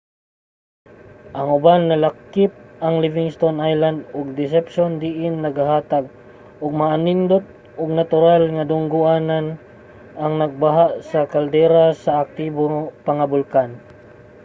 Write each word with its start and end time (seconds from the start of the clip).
ang 1.37 1.47
uban 1.57 1.81
nalakip 1.89 2.51
ang 2.85 2.95
livingston 3.03 3.57
island 3.71 3.97
ug 4.17 4.25
deception 4.41 4.89
diin 5.03 5.35
nagahatag 5.45 6.05
og 6.63 6.71
maanindot 6.79 7.45
ug 7.81 7.89
natural 7.99 8.43
nga 8.55 8.67
dunggo-anan 8.71 9.45
ang 10.23 10.33
nagbaha 10.41 10.85
nga 11.11 11.29
caldera 11.33 11.85
sa 12.03 12.11
aktibo 12.23 12.63
pa 13.05 13.11
nga 13.17 13.25
bulkan 13.33 13.69